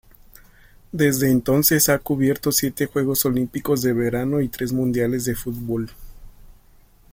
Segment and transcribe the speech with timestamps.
[0.91, 5.91] Desde entonces ha cubierto siete Juegos Olímpicos de verano y tres Mundiales de fútbol.